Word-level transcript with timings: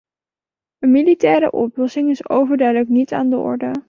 Een 0.77 0.91
militaire 0.91 1.51
oplossing 1.51 2.09
is 2.09 2.29
overduidelijk 2.29 2.89
niet 2.89 3.11
aan 3.13 3.29
de 3.29 3.35
orde. 3.37 3.71